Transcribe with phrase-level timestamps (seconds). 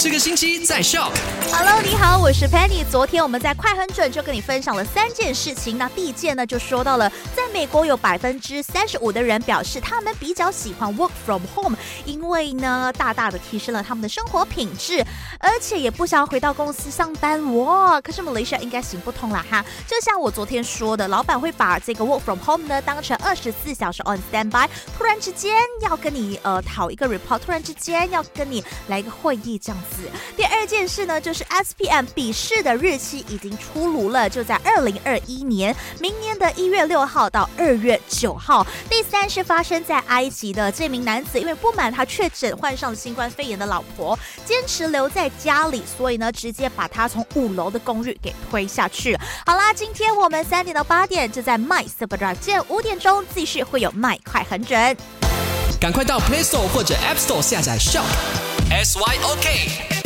[0.00, 1.10] 这个星期在 Shock。
[1.50, 2.84] Hello，你好，我是 Penny。
[2.88, 5.76] 昨天我们在快很准就跟你分享了三件事情。
[5.76, 15.04] 那第一件呢，就说到了，在美国有百分之三十五的人表示他们比较喜欢 work from home，因为呢，大大的提升了他们的生活品质，
[15.40, 17.56] 而且也不想要回到公司上班。
[17.56, 19.64] 哇，可是 Malaysia 应该行不通了哈。
[19.88, 29.78] 就像我昨天说的，老板会把这个 work from home 呢当成二十四小时 on standby，突然之间要跟你呃讨一个 report，突然之间要跟你来一个会议这样。
[30.36, 38.66] 第二件事呢，就是 SPM 笔试的日期已经出炉了，就在二零二一年，明年的一月六号到二月九号。
[38.88, 49.16] 第三是发生在埃及的这名男子，因为不满他确诊患上新冠肺炎的老婆，坚持留在家里，所以呢，直接把他从五楼的公寓给推下去。
[49.44, 54.96] 好啦，今天我们三点到八点就在 My Super Drive 见，五点钟继续会有麦快很准。
[55.80, 58.02] 赶快到 Play Store 或者 App Store 下载 Shock。
[58.70, 59.97] S Y O K。